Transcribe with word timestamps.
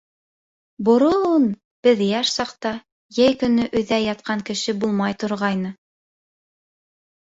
—Борон, 0.87 1.45
беҙ 1.89 2.01
йәш 2.07 2.33
саҡта, 2.39 2.73
йәй 3.19 3.39
көнө 3.45 3.69
өйҙә 3.79 4.03
ятҡан 4.09 4.45
кеше 4.51 4.79
булмай 4.85 5.23
торғайны. 5.27 5.77